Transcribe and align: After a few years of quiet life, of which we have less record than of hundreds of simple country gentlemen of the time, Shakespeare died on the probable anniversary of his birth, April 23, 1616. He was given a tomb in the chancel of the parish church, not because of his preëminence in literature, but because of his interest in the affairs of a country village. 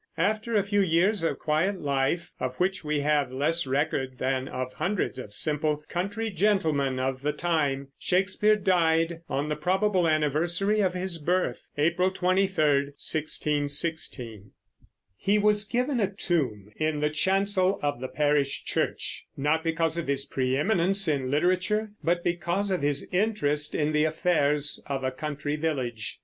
After 0.17 0.55
a 0.55 0.63
few 0.63 0.81
years 0.81 1.23
of 1.23 1.37
quiet 1.37 1.79
life, 1.79 2.31
of 2.39 2.55
which 2.55 2.83
we 2.83 3.01
have 3.01 3.31
less 3.31 3.67
record 3.67 4.17
than 4.17 4.47
of 4.47 4.73
hundreds 4.73 5.19
of 5.19 5.31
simple 5.31 5.83
country 5.89 6.31
gentlemen 6.31 6.97
of 6.97 7.21
the 7.21 7.31
time, 7.31 7.89
Shakespeare 7.99 8.55
died 8.55 9.21
on 9.29 9.47
the 9.47 9.55
probable 9.55 10.07
anniversary 10.07 10.79
of 10.79 10.95
his 10.95 11.19
birth, 11.19 11.69
April 11.77 12.09
23, 12.09 12.65
1616. 12.85 14.49
He 15.15 15.37
was 15.37 15.65
given 15.65 15.99
a 15.99 16.09
tomb 16.09 16.71
in 16.77 16.99
the 16.99 17.11
chancel 17.11 17.79
of 17.83 17.99
the 17.99 18.07
parish 18.07 18.63
church, 18.65 19.25
not 19.37 19.63
because 19.63 19.99
of 19.99 20.07
his 20.07 20.27
preëminence 20.27 21.07
in 21.07 21.29
literature, 21.29 21.91
but 22.03 22.23
because 22.23 22.71
of 22.71 22.81
his 22.81 23.07
interest 23.11 23.75
in 23.75 23.91
the 23.91 24.05
affairs 24.05 24.81
of 24.87 25.03
a 25.03 25.11
country 25.11 25.55
village. 25.57 26.17